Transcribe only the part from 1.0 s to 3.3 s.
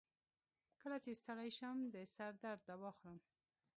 چې ستړی شم، د سر درد دوا خورم.